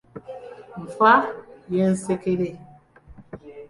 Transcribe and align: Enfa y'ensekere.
Enfa 0.79 1.13
y'ensekere. 1.73 2.47